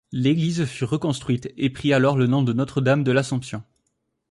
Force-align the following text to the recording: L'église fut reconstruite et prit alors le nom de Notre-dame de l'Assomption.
L'église 0.11 0.65
fut 0.65 0.85
reconstruite 0.85 1.53
et 1.57 1.69
prit 1.69 1.93
alors 1.93 2.17
le 2.17 2.25
nom 2.25 2.41
de 2.41 2.53
Notre-dame 2.53 3.03
de 3.03 3.11
l'Assomption. 3.11 3.61